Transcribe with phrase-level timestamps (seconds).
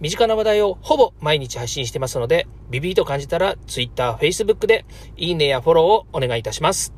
[0.00, 4.86] 身近な話題をほぼ毎日配信してますので、ビビーと感じたら Twitter、Facebook で
[5.18, 6.94] いいねやフォローをお願いいたします。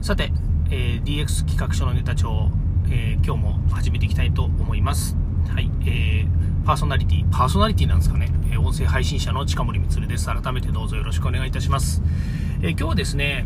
[0.00, 0.32] さて、
[0.70, 2.50] えー、DX 企画書のネタ帳、
[2.88, 5.16] えー、今日も始めていきたいと思います。
[5.48, 10.26] はい、えー、パーソナリティ、パーソナリティなんですかね、えー、音声配信者の近森光です。
[10.26, 12.00] 改めてどうぞよろしくお願いいたします。
[12.62, 13.44] えー、今日はですね、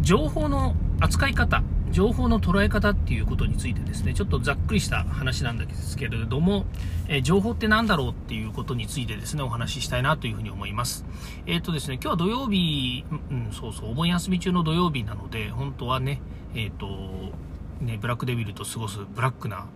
[0.00, 6.64] 情報の扱い方、情報の捉え方っていうことについてですね、ちょっとざっくりした話なんですけれども、
[7.08, 11.04] えー、情報って何だろうっていうことについてですね、お話ししたいなというふうに思います。
[11.46, 16.20] えっ、ー、とですね、今日は土曜日、うん、そうそう、お盆休み中の土曜日なので、本当はね、
[16.54, 17.32] えっ、ー、と、
[17.80, 19.66] ね、ブラックデビルと過ごすブラックな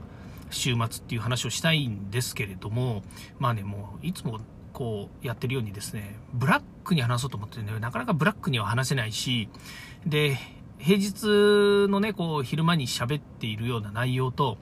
[0.51, 3.03] 週末っていう話をしたいんですけれども、
[3.39, 4.41] まあね、もういつも
[4.73, 9.48] こうやってるようにですね、ブラックに話そうと思ってね、なかなかブラックには話せないし、
[10.07, 10.37] で、
[10.85, 14.59] 平日のね、こう、昼間に喋っているような内容と、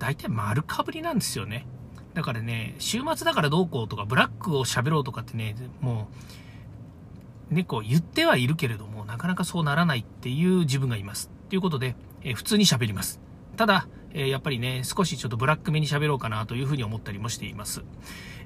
[0.00, 1.64] 大体丸かぶりなんですよね。
[2.12, 6.08] だからね、週末だからどうこうとか、ブラックを喋ろうとかってね、も
[7.52, 11.30] う、ね、こう言ってはいるけれども、なかなかそうならないっていう自分がいます。
[11.48, 13.20] ということで、え普通に喋ります。
[13.56, 17.84] ただ、えやっぱりね、少しちょっとブラックめに喋ろうかなというふうに思ったりもしています。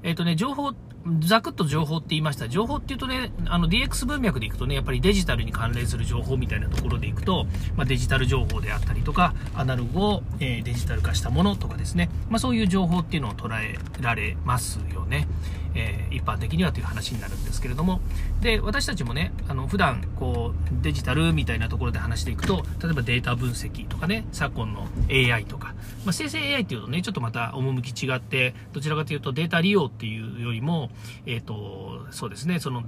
[0.02, 0.72] えっ、ー、とね、情報、
[1.20, 2.48] ざくっと情報って言いました。
[2.48, 7.46] 情報っていうとね、あの DX 文脈でいくとね、やっぱりデジタルに関連する情報みたいなところでいくと、
[7.76, 15.26] まあ、デジタル情報であったりとか、アナログを、えー、デジタル化したものとかですね、まあ、そういう情報っていうのを捉えられますよね。
[15.74, 18.00] えー、一般的にはという話になるんですけれども、
[18.40, 30.90] で、私たちもね、あの、普段、こう、デジタルみたいなところで話していくと、例えばデータ分析とかね、昨今の AI とか、まあ、生成 AI っていうとね、ちょっとまた趣違って、どちらかというとデータ利用っていうよりも、
[31.26, 32.84] えっ、ー、と、そうですね、その、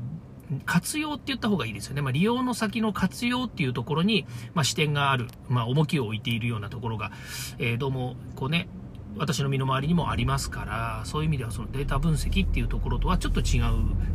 [0.66, 2.02] 活用って言った方がいいですよね。
[2.02, 7.12] まあ、利用の先の活用っていうところに、まあ、視点がある、まあ、重きを置いているようなところが、
[7.58, 8.68] えー、どうも、こうね、
[9.16, 13.64] 私の身の回りにもありますからそういう意味ではそのデータ分析っていうところとはちょっと違う、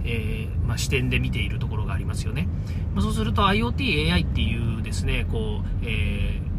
[0.06, 2.47] えー、まあ、視点で見ているところがありますよね、
[2.94, 6.54] まあ、そうすると IoT、AI っていうですねこう、えー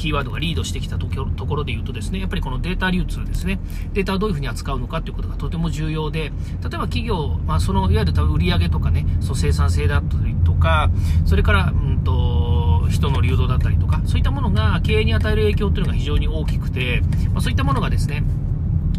[0.00, 1.06] キーワードがリードしてきたと
[1.46, 3.60] ころで言うとですね、やっぱりこのデータ流通ですね、
[3.92, 10.90] データをどういうふうに扱うのかということがとても重要で、例えば企業、まあ、そのいわゆる多分売上とかね、そう生産性だったりとか、
[11.26, 18.24] それから、うんと、人の流動だったりとか、そういったものが経営に与える影響というのが非常に大きくて、まあ、そういったものがですね、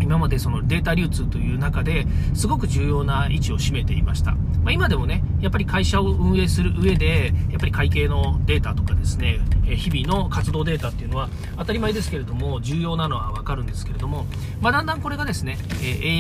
[0.02, 4.36] 今までそのデータ流通という中ですごく重要な位置を占めていました。
[4.64, 14.26] まあ、今でもね、やっぱり会社を運営する上で、やっぱり会計のデータとかですね、日々の活動データっていうのは当たり前ですけれども、重要なのはわかるんですけれども、
[14.62, 15.58] まあ、だんだんこれがですね、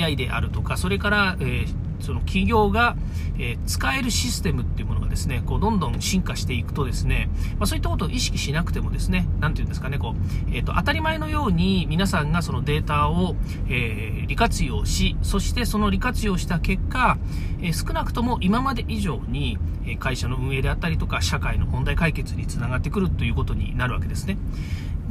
[0.04, 2.96] AI であるとか、それから、えーその企業が、
[3.40, 13.36] え、使えるシステムっていうものがですね、こうどんどん進化していくとですね、まあ、そういったことを意識しなくてもですね、なんていうんですかね、こう、えっ、と、当たり前のように皆さんがそのデータを、
[13.70, 17.18] えー、利活用し、そしてその利活用した結果、
[17.62, 19.58] え少なくとも今まで以上に、
[20.00, 24.38] 会社の運営であったりとか、社会の問題解決につながってくるということになるわけですね。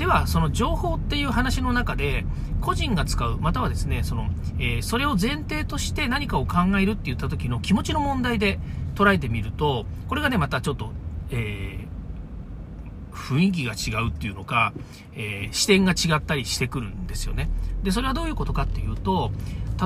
[0.01, 2.25] では、その情報っていう話の中で、
[2.63, 8.59] 個人が使う、またはですね、その、えー、それを前提として何かを考えるって言った時の気持ちの問題で
[8.95, 10.93] 捉えてみると、これがね、またちょっと、
[11.31, 14.73] えー、雰囲気が違うっていうのか、
[15.13, 17.51] えー、視点が違ったりしてくるんですよね。
[17.83, 19.33] で、それはどういうことかっていうと、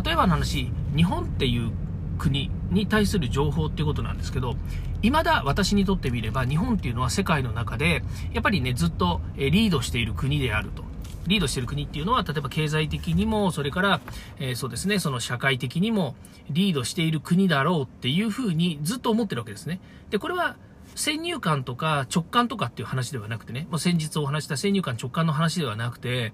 [0.04, 1.72] 例えばの話、日本っていう
[2.19, 4.56] 国に対する情報っていうことなんですけど、
[5.02, 8.02] 未だ私にとってみれば日本っていうのは世界の中で、
[8.32, 10.84] やっぱりね、ずっとリードしている国であると。
[11.26, 14.00] リードしている国っていうのは、例えば経済的にも、それから、
[14.39, 16.16] えー、そうですね、その社会的にも
[16.50, 19.80] リードしている国だろうっていうふうにずっと思ってるわけですね。
[20.10, 20.56] で、これは
[20.94, 26.33] 先入観とか直感とかっていう話ではなくてね、もう先日お話した先入観直感の話ではなくて、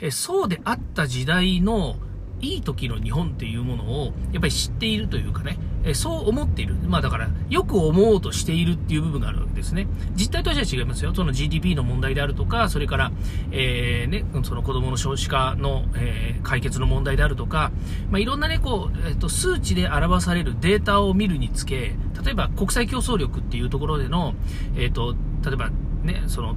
[0.00, 1.96] えそうであった時代の
[2.40, 6.74] いい時の日本っていうものをやっぱり知っているというかね、えそう思っている。
[6.86, 9.86] まあだから、よく思おうとしているっていう部分があるわけですね。
[10.14, 11.14] 実態としては違いますよ。
[11.14, 13.12] その GDP の問題であるとか、それから、
[13.52, 17.70] えー、ね、その子供の少子化の、えー、解決の問題であるとか、
[18.10, 21.94] まあいろんなね、こう、えっ、ー、と、数値で表されるデータを見るにつけ、
[22.24, 24.34] 例えば国際競争力っていうところでの、
[24.76, 25.14] えっ、と、
[25.44, 25.70] 例えば
[26.02, 26.56] ね、その、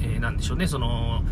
[0.00, 1.22] えー、なんでしょうね、その、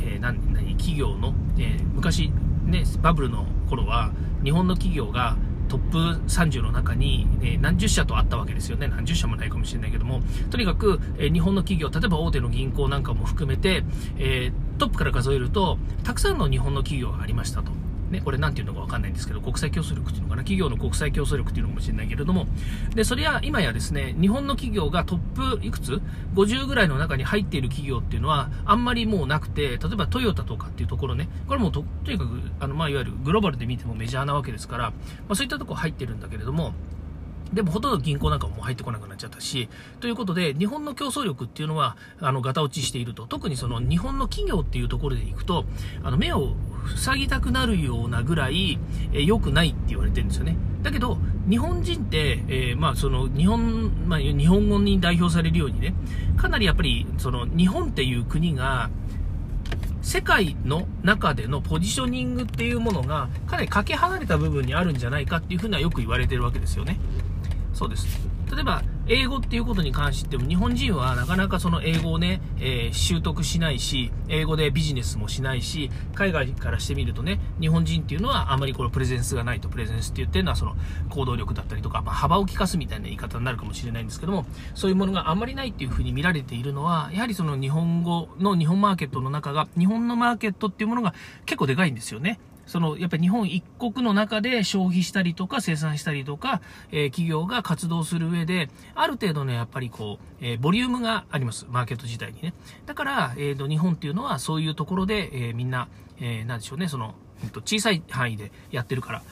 [0.00, 2.32] えー、何、何、企業の、えー、昔、
[2.68, 4.12] ね、バブルの頃は、
[4.44, 5.36] 日本の企業が
[5.68, 5.98] トップ
[6.28, 8.88] 30の中に、ね、何十社とあったわけですよね。
[8.88, 13.84] 何十社もないかもしれないけども、とにかく、え、日本の企業、例えば大手の銀行なんかも含めて、
[14.18, 17.72] え、トップから数えると、たくさんの日本の企業がありましたと。
[18.10, 22.46] ね、これ何て言うのか分かんないんですけど、国際競争力っていうのかな、企業の国際競争力っていうのかもしれないけれども、
[22.94, 26.00] で、それは今やですね、日本の企業がトップいくつ
[26.34, 34.94] ?50 ぐらいの中に入っている企業っていうのは、あんまりもうなくて、例えばトヨタとかっていうところね、これもととにかく、あの、まあ、いわゆるグローバルで見てもメジャーなわけですから、ま
[35.30, 36.72] あ、そういったとこ入ってるんだけれども、
[37.52, 39.68] でもほとんど銀行なんかも入ってこなくなっちゃったし、
[40.00, 43.26] ということで、日本の競争力っていうのは、あの、ガタ落ちしていると。
[43.26, 45.64] 特にその日本の企業っていうところでいくと、
[46.02, 46.54] あの、目を
[46.96, 48.78] 塞ぎたくなるようなぐらい、
[49.12, 50.56] え、良くないって言われてるんですよね。
[50.82, 51.18] だけど、
[51.48, 55.94] 日本人って、えー、まあ、その、日本、まあ、日本語に代表されるようにね、
[56.36, 58.90] かなりやっぱり、その、日本っていう国が、
[60.02, 66.98] 世界の中でのポジショニングっていうものがかなりかけ離れた部分にあるんじゃないかっていうふうにはよく言われてるわけですよね。
[67.78, 68.06] そうです。
[68.50, 80.74] 例えば、英語っていうことに関しても、日本人はなかなかその英語をね、えー、習得しないし、英語でビジネスもしないし、海外からしてみるとね、日本人っていうのはあまりこのプレゼンスがないと、プレゼンスって言ってるのはその
[81.08, 91.14] 行動力だったりとか、まあ、幅を利かすみたいな言い方になるかもしれないんですけども、そういうものがあんまりないっていうふうに見られているのは、やはりその日本語の日本マーケットの中が、日本のマーケットっていうものが
[91.46, 92.40] 結構でかいんですよね。
[92.68, 96.60] その、やっぱり日本一国の中で消費したりとか生産したりとか、
[96.92, 101.66] えー、企業が活動する上で、ある程度の、やっぱりこう、えー、ボリュームがあります。
[101.70, 102.52] マーケット自体にね。
[102.86, 105.88] だから、えっ、ー、と、日本っていうのはそういうところで、えみんな、
[106.20, 107.14] えなんでしょうね、その、
[107.64, 109.22] 小さい範囲でやってるから、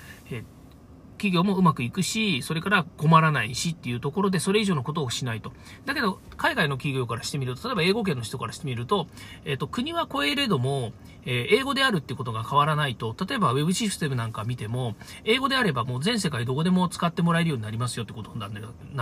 [1.17, 5.53] 企業もうまくいくし、それから困らないしっていうところで、それ以上のことをしないと。
[5.85, 9.07] だけど、海外の企業からしてみると、例えば英語圏の人からしてみると、
[9.45, 10.93] えっ、ー、と、国は超えれども、
[11.27, 18.49] えー、英語であるってことが変わらないと、例えば Web システムなんか見ても、英語であればもう全世界どこでも使ってもらえるようになりますよってことにな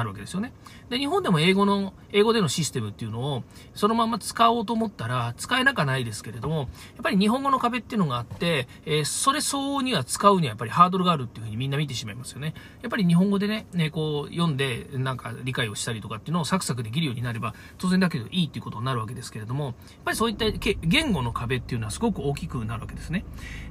[0.03, 0.53] るわけですよね。
[0.89, 3.45] で、日本でも英語の、英語でのシステムっていうのを、
[3.75, 6.69] そのまま使おうと思ったら、使えなくないですけれども、やっ
[7.03, 12.55] ぱり日本語の壁っていうのがあって、えー、それ相応には使うにはやっぱりハードルがあるっていうふうにみんな見てしまういますよね。
[12.83, 19.75] やっぱり日本語でね、ね、こう読んでなんか理解をしたりとかっていうのをサクサクできるようになれば、当然だけどいいっていうことになるわけですけれども、やっ
[20.05, 20.47] ぱりそういった
[20.83, 23.25] 言語の壁っていうのはすごく大きくなるわけですね。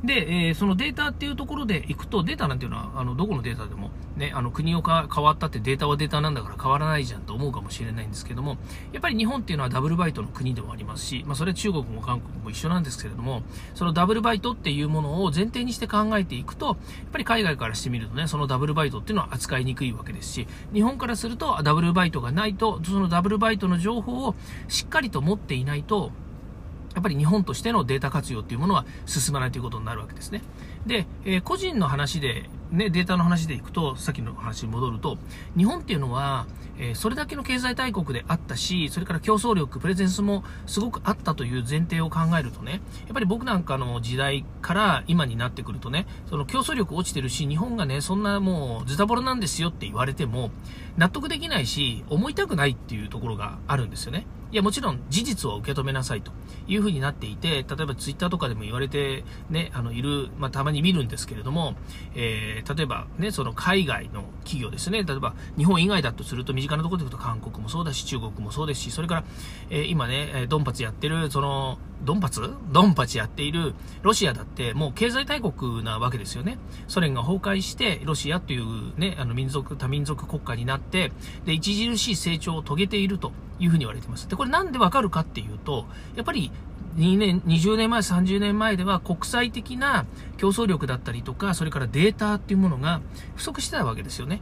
[0.03, 8.57] で、えー、そのデータっていうところでいくと、データなんていうのは、あの、どこのデータでも、ね、あの、国をか変わったってデータはデータなんだから変わらないじゃんと思うかもしれないんですけども、
[8.91, 13.43] やっぱり日本っていうのはダブルバイトの国でもありますし、まあ、それは中国も韓国も一緒なんですけれども、
[13.75, 16.75] そのダブルバイトっていうものを前提にして考えていくと、やっ
[17.11, 24.35] ぱり海外からしてみるとね、そのダブルバイトっていうのは扱いにくいわけですし、日本からするとダブルバイトがないと、そのダブルバイトの情報を
[24.67, 26.11] しっかりと持っていないと、
[26.93, 30.41] やっぱり日本としてのデータ活用っていうものは進まないということになるわけですね。
[30.85, 35.19] で、えー、個人の話で、ね、データの話でいくと、さっきの話に戻ると、
[35.55, 36.47] 日本っていうのは、
[36.79, 50.49] えー、それだけの経済大国であったし、それから競争力、プレゼンスもすごくあったという前提を考えるとね、やっぱり僕なんかの時代から今になってくるとね、その競争力落ちてるし、日本がね、そんなもうズタボロなんですよって言われても、
[50.97, 54.25] 納得できないし、思いたくないっていうところがあるんですよね。
[54.53, 56.31] いや、もちろん事実を受け止めなさいと
[56.67, 61.73] いうふうになっていて、例えばツイッターとかでも言われて、ね、あの、いる、まあ、たまに見るんですけれども、
[62.13, 69.23] えー、例えばね、その海外の企業ですね、例えば日本以外だとすると身近なところでいくと韓国もそうだし、中国もそうですし、それから、
[69.71, 72.53] えー、今ね、ドンパツやってる、その、ドンパツ？
[72.71, 76.57] ドンパチやっているロシアだってもう経済大国なわけですよね。
[76.87, 81.11] ソ連が崩壊して、ロシアというね、あの民族、多民族国家になって、
[81.45, 84.27] で、著しい成長を遂げているというふうに言われています。
[84.27, 86.51] で、これなんでわかるかっていうと、やっぱり
[86.97, 90.05] 2年、20年前、30年前では国際的な
[90.37, 93.01] 競争力だったりとか、それからデータっていうものが
[93.35, 94.41] 不足してたわけですよね。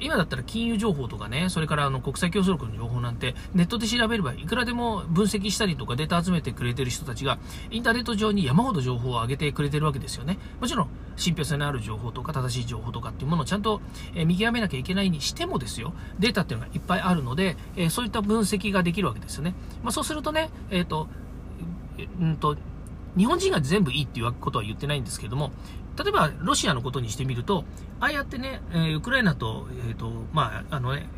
[0.00, 7.38] 今だったら金融情報とかね、それからあの国際競争力の情報なんてネットで調べればいくらでも分析したりとかデータ集めてくれてる人たちが
[7.70, 10.38] インターネット上に山ほど情報を上げてくれてるわけですよね。
[10.60, 13.80] もちろん信憑性のある情報とか正しい情報とかっていうものをちゃんと、
[14.26, 17.56] 見極めなきゃいけないにしてもですよ、データっていうのがいっぱいあるので、
[17.90, 19.54] そういった分析ができるわけですよね。
[19.82, 21.08] まあ、そうするとね、えっ、ー、と、
[22.20, 22.56] うんと、
[23.16, 25.52] 日本人が全部いいっていうことは言ってないんですけども、
[25.96, 27.64] 例えばロシアのことにしてみると、
[28.00, 31.08] ああやってね、えー、ウクライナと、え、ー、と、まあ、あのね、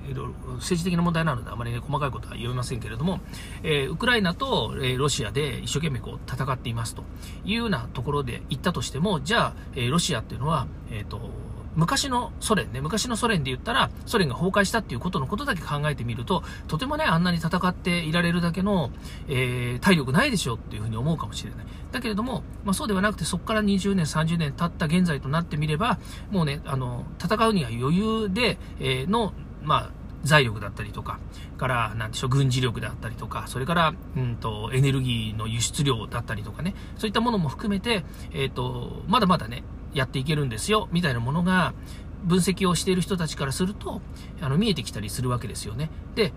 [0.57, 3.21] 政治的な問題なのであまりね、細かいことは言えませんけれども、
[3.63, 7.03] えー、ウクライナと、えロシアで一生懸命こう戦っていますと
[7.45, 11.31] いうようなところで言ったとしても、じゃあ、えロシアっていうのは、えっ、と、
[11.77, 18.91] 昔のソ連ね、昔のソ連で言ったら、ソ連が崩壊したっていうことのことだけ考えてみると、とてもね、あんなに戦っていられるだけの、
[19.29, 21.67] えー、体力ないでしょっていうふうに思うかもしれない。
[21.93, 25.99] だけれども、まあ、そうではなくて、そこから20年、30年経った現在となってみれば、
[26.31, 29.91] もうね、あの、戦うには余裕で、えー、の、まあ、
[30.23, 31.19] 財力だったりとか、
[31.57, 39.63] から、なんでしょう、軍事力であったりとか、それから、うんと、エネルギーの輸出量だったりとかね、そういったものも含めて、えっ、ー、と、まだまだね、
[39.97, 41.75] やっていけるんですよ、みたいなものが、
[42.25, 44.01] 分析をしている人たちからすると、
[44.41, 45.91] あの、見えてきたりするわけですよね。
[46.15, 46.33] で、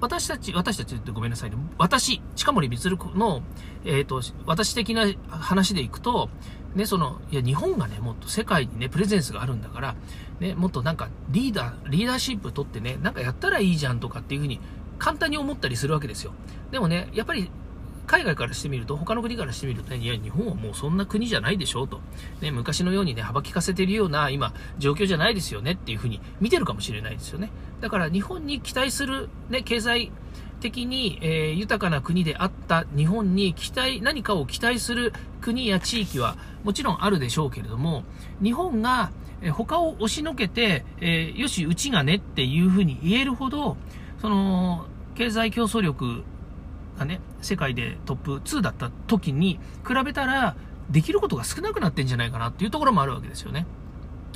[0.00, 1.56] 私たち、私たちってごめんなさいね。
[1.78, 3.42] 私、近森光の、
[3.84, 6.30] えっ、ー、と、私的な話でいくと、
[6.74, 9.94] ね、その、いや、日本がね、もっと世界にね、プレゼンスがあるんだから、
[10.40, 14.60] ね、もっとなんか、リーダー、リーダーシップ取ってね、なんかやったらいいじゃんとかっていうふうに、
[14.98, 16.32] 簡単に思ったりするわけですよ。
[16.70, 17.50] でもね、やっぱり、
[18.06, 22.00] 海外からしてみると、他の国からしてみるとね、いや、日本はもうそんな国じゃないでしょうと。
[22.40, 27.50] ね、昔のようにね、幅利かせてるような、今、状況じゃないですよねっていうふうに見てるかもしれないですよね。
[27.80, 30.10] だから日本に期待する、ね、経済
[30.60, 38.04] 的に、えー、豊かな国であった日本に期待、何かを期待する国や地域はもちろんあるでしょうけれども、
[38.42, 39.10] 日本が、
[39.42, 43.78] え他を押しのけて、えー、よし、うちがねっていうふうに言えるほど、
[44.20, 46.24] その、経済競争力
[47.00, 50.56] がね、世界でトップ2だった時に比べたら、
[50.90, 53.66] できることが少なくなってんじゃないかなっていうところもあるわけですよね。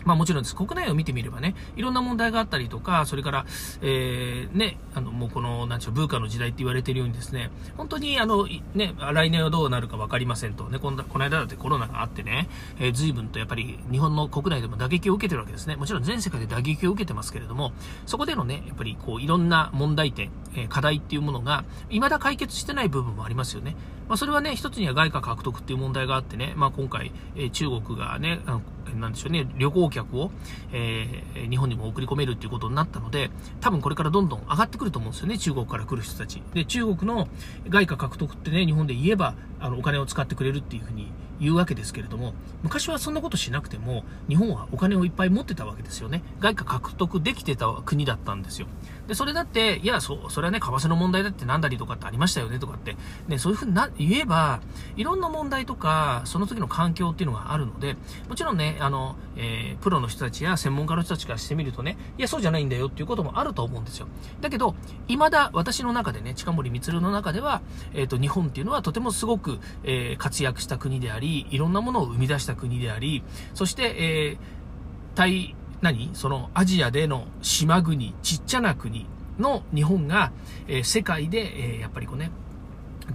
[0.04, 0.54] まあもちろんです。
[0.54, 3.46] 国内を見てみればね、いろんな問題があったりとか、それから、
[3.82, 15.76] えー、ね、あの、もうこの、なんでしょう、ブーの時代って言われてるようにですね、本当にあの、ね、来年はどうなるか分かりませんと、ね、このこの間だってコロナがあってね、えー、随分とやっぱり日本の国内でも打撃を受けてるわけですね。
[15.76, 17.72] もちろん全世界で打撃を受けてますけれども、
[18.06, 23.76] そこでのね、やっぱりこう、いろんな問題点、えー、課題っていうものが、未だ解決してない部分もありますよね。
[24.08, 28.62] まあ、それはね、一つには外貨獲得っていう問題があってね、まあ、今回、えー、中国がね、あの
[28.92, 30.30] なんでしょうね、旅行客を、
[30.72, 36.42] えー、日本にも送り込めるっていうことになったので、多分これからどんどん上がってくると思うんですよね、中国から来る人たち。
[36.52, 37.28] で、中国の
[37.68, 41.10] 外貨獲得ってね、日本で言えば、あの、お金を使ってくれるっていうふうに
[41.40, 46.22] 言うわけですけれども、昔はそんなことしなくても、日本はお金をいっぱい持ってたわけですよね。
[46.40, 48.66] 外貨獲得できてた国だったんですよ。
[49.06, 52.96] で、それだって、いや、そ、それはね、為替の問題だってなんだりとかってありましたよねとかって、
[53.28, 54.60] ね、そういうふうにな、言えば、
[54.96, 57.96] いろんな問題とか、その時の環境っていうのがあるので、
[58.28, 64.06] もちろんね、あの、えー、プロの人たちや専門家の人たちからしてみるとね、いや、そうじゃないんだよっていうこともあると思うんですよ。
[64.40, 64.74] だけど、
[65.08, 73.22] 未だ私の中でね、近森光の中では、えっ、ー、と、日本っていうのはとてもすごく、えー、活躍した国であり、いろんなものを生み出した国であり、
[73.54, 76.10] そして、えー、対、何？
[76.14, 79.06] そのアジアでの島国、ちっちゃな国
[79.38, 80.32] の日本が、
[80.68, 82.30] えー、世界で、えー、やっぱりこうね、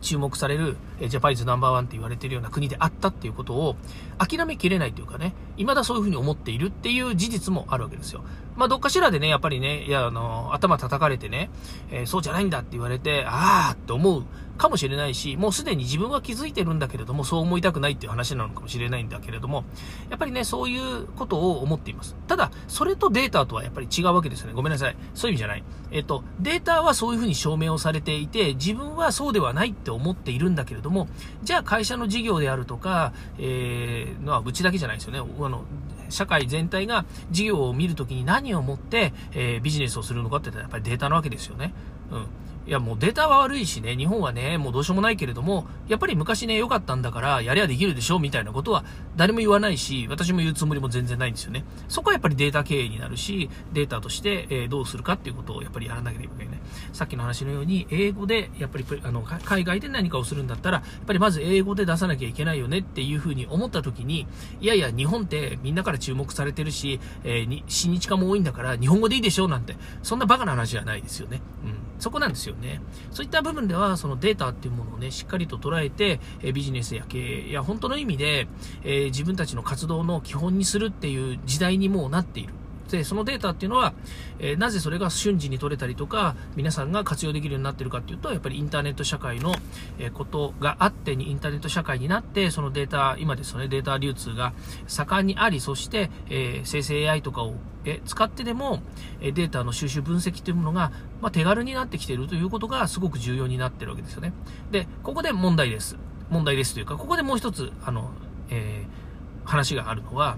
[0.02, 3.76] 注目される、えジャパニーズナンバーワンって言われてるような国であったっていうことを
[4.18, 8.24] 諦めきれないというかね、未だそういうふうに思っているっていう事実もあるわけですよ。
[8.56, 11.50] まあ、どっかしらでね、やっぱりね、いや、あの、頭叩かれてね、
[11.92, 14.26] えー、そうじゃないんだって言われて、あーって思う
[14.60, 19.64] かもしれないし、もうすでに自分は気づいてるんだけれども、そう思いたくないっていう話なのかもしれないんだけれども、
[20.10, 22.16] やっぱりね、そういうことを思っています。
[22.28, 24.54] ただ、それとデータとはやっぱり違うわけですよね。
[24.54, 24.96] ごめんなさい。
[25.14, 25.64] そういう意味じゃない。
[25.92, 31.08] えっ、と、データはそういうふうに証明をされていて、自分はそうではないって思っているんだけれども、
[31.42, 35.20] じゃあ会社の事業であるとか、えー、のはうちだけじゃないですよね。
[35.20, 35.64] あの、
[36.10, 41.74] 社会全体が事業を見るときに何をもって、えー、ビジネスをするのかってやっぱりデータなわけですよね。
[42.12, 42.28] うん。
[42.70, 48.86] いやもうデータは悪いしね、日本はね、もうどうしようもないけれども、やっぱり昔ね、良かったんだから、やりゃできるでしょ、みたいなことは
[49.18, 51.66] 誰も言わないし、私も言うつもりも全然ないんですよね。
[51.88, 56.60] そこはやっぱりデータ経営になるし、データとして、え、どうするかっていうことをやっぱりやらなければいけない。
[56.94, 64.28] さっきの話のように、英語で、やっぱり、あの、海外で何かをするんだったら、やっぱりまず英語で出さなきゃいけないよねっていうふうに思った時に、
[64.62, 71.42] いやいや、日本ってみんなから注目されてるし、えー、親日家も多いんだから、日本語でいいでしょなんて、そんなバカな話じゃないですよね。
[71.66, 71.79] うん。
[72.00, 72.82] そこなんですよね。
[73.12, 78.48] そういった部分では、そのデータっていうものをね、しっかりと捉えて、えビジネスや経営や本当の意味で、
[78.84, 82.54] えー、自分たちの活動の基本にするっていう時代にもうなっている。
[82.90, 83.94] で、そのデータっていうのは、
[84.40, 89.54] えー、なぜそれが瞬時に取れたりとか、皆さんが活用できるようになってるかっていうと、やっぱりインターネット社会の、
[90.00, 94.54] え、ことがあってに、インターネット社会になって、そのデータ、今ですね、データ流通が
[94.88, 97.56] 盛んにあり、そして、えー、生成 AI とかを、
[97.86, 98.82] え使ってでも、
[99.22, 100.92] えデータの収集分析というものが、
[101.22, 104.34] まあ、手軽になってきているということがすごく重要になってるわけですよね。
[104.70, 105.96] で、ここで問題です。
[106.30, 108.12] 問題ですというか、ここでもう一つ、あの、
[108.50, 109.10] えー
[109.50, 110.38] 話があるのは、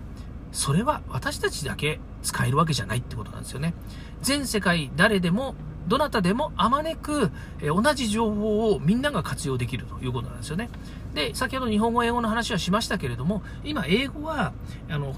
[0.51, 3.73] それは私たちだけ使えるわけじゃないってことなんですよね。
[4.21, 5.55] 全世界誰でも、
[5.87, 7.31] どなたでもあまねく、
[7.61, 10.69] え同じ情報をみんなが活用できるということなんですよね。
[11.13, 14.53] で、先ほど日本語、英語の話はしましたけれども、今、英語は、
[14.89, 15.15] あの、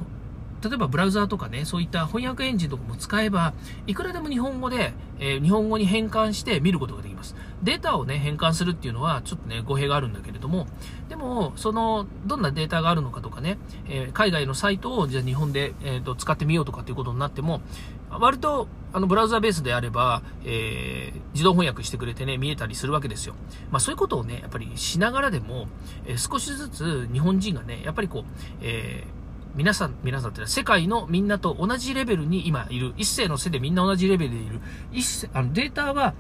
[0.64, 3.54] 例えばブラウザーとかね、そういった翻訳エンジンとかも使えば、
[3.86, 7.36] いくらでも日本語で、えー、日本語に変換して見ることができます。
[7.62, 10.68] データをね、変換するっていうのは、ちょっとね、語弊があるんだけれども、
[11.10, 17.62] でも、その、どんなデータがあるのかとかね、えー、海外のサイトを、じゃあ日本で、えーと、使ってみようとかっていうことになっても、
[18.10, 23.34] 割と、あの、ブラウザーベースであれば、えー、自動翻訳してくれてね、見えたりするわけですよ。
[23.72, 25.68] まあ、そういうことをね、やっぱりしながらでも、
[26.06, 28.24] えー、少しずつ日本人がね、やっぱりこう、
[28.62, 29.23] えー
[29.56, 32.94] 皆さん、皆さんってのは世界のみんなと同じレベルに今いる。
[32.98, 34.60] 一世の背でみんな同じレベルでいる。
[34.92, 36.16] 一世、あのデータは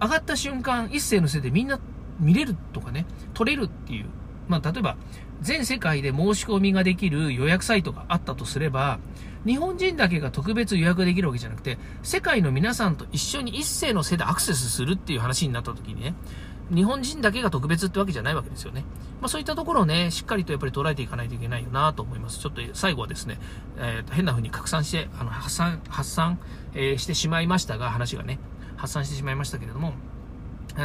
[0.00, 1.80] 上がった瞬間、一世の背でみんな
[2.20, 4.06] 見れるとかね、取れるっていう。
[4.48, 4.96] まあ、例えば、
[5.40, 8.98] 全世界で申し込みができる予約サイトがあったとすれば、
[9.46, 16.14] 日本人だけが特別予約できるわけじゃなくて、世界の皆さんと一緒に一斉のせいでアクセスするっていう話になった時にね、
[16.72, 18.84] 日本人だけが特別ってわけじゃないわけですよね。
[19.20, 22.38] まあそういったところをね、しっかりとやっぱり捉えていかないといけないよなと思います。
[22.38, 23.38] ちょっと最後はですね、
[23.78, 26.38] えー、変な風に拡散して、あの、発散、発散、
[26.74, 28.38] えー、してしまいましたが、話がね、
[28.76, 29.94] 発散してしまいましたけれども、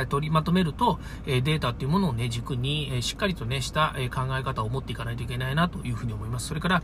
[0.09, 6.47] 取りまとめると、データっていうものをね、軸に、しっかりとね、した考え方を持っていかないといけないなというふうに思います。
[6.47, 6.83] それから、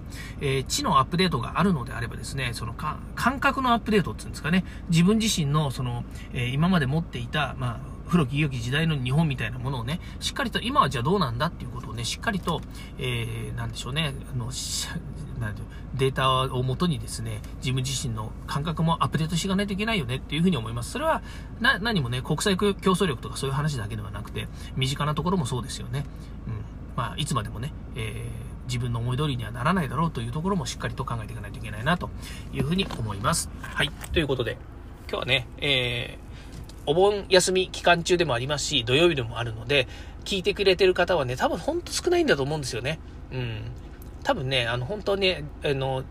[0.67, 6.05] 知のアップデートがあるのであればですね、その感覚のアップデートっていうんですかね、自分自身のその、
[6.53, 12.59] 今まで持っていた、まあ、古き良き時代の日本みたいなものをね、しっかりと今はじゃあどうなんだっていうことをね、しっかりと、
[12.99, 14.51] えー、なんでしょうね、あの、
[15.39, 15.55] なん
[15.95, 20.91] データをもとにですね、自分自身の感覚もアップデートしていかないといけないよねっていうふうに思います。
[20.91, 21.21] それは、
[21.61, 26.05] な、何もね、国際競争力とかそういう話だけではなくて、身近なところもそうですよね。
[26.47, 26.53] うん。
[26.97, 32.09] まあ、いつまでもね、えー、自分の思い通りにはならないだろうというところもしっかりと考えていかないといけないなと
[32.53, 33.49] いうふうに思います。
[33.61, 33.89] はい。
[34.11, 34.57] ということで、
[35.09, 36.30] 今日はね、えー、
[36.85, 39.87] お盆休み期間中でもありますし、土曜日でもあるので、
[40.25, 42.99] 聞いてくれてる方はね、多分ほんと少ないんだと思うんですよね。
[43.31, 43.61] うん。
[44.23, 46.03] 多分ね、あの、本当ね、あの、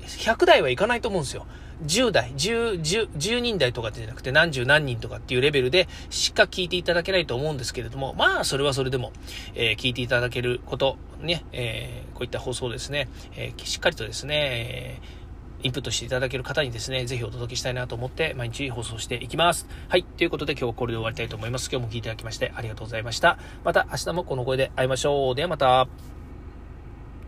[0.00, 1.46] 100台はいかないと思うんですよ。
[1.84, 9.12] 10代、10、10、10人台とかじゃなくて何十何人とかっていうレベルでしか聞いていただけないと思うんですけれども、まあ、それはそれでも、
[9.54, 15.19] えー、聞いていただけること、ね、えー、こういった放送ですね、えー、しっかりとですね、えー
[15.62, 19.66] インプットしていただける方にですね、ぜひお届けしたいなと思って毎日放送していきます。
[19.88, 20.04] はい。
[20.04, 21.68] ということで今日はこれで終わりたいと思います。
[21.70, 23.38] 今日も聴いていただきましてありがとうございました。
[23.64, 25.34] また明日もこの声で会いましょう。
[25.34, 26.19] ではまた。